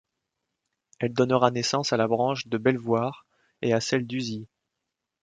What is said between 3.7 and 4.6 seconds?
à celle d'Usie.